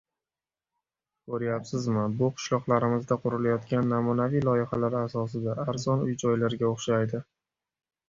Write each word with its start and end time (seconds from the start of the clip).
Ko'ryapsizmi, 1.33 2.05
bu 2.23 2.31
qishloqlarimizda 2.39 3.19
qurilayotgan 3.27 3.95
namunaviy 3.97 4.45
loyihalar 4.51 4.99
asosida 5.05 5.57
arzon 5.71 6.07
uy 6.11 6.21
-joylarga 6.21 6.73
o'xshaydi 6.77 7.27